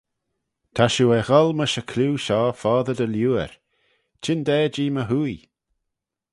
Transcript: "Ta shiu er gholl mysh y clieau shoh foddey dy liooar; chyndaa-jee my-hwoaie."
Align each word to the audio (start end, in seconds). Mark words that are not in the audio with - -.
"Ta 0.75 0.85
shiu 0.93 1.07
er 1.17 1.23
gholl 1.29 1.51
mysh 1.59 1.79
y 1.81 1.83
clieau 1.91 2.15
shoh 2.25 2.51
foddey 2.61 2.97
dy 2.99 3.07
liooar; 3.13 3.51
chyndaa-jee 4.23 4.93
my-hwoaie." 4.95 5.43